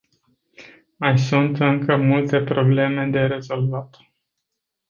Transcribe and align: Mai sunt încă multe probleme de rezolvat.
Mai 0.99 1.17
sunt 1.17 1.59
încă 1.59 1.95
multe 1.95 2.43
probleme 2.43 3.05
de 3.05 3.19
rezolvat. 3.25 3.97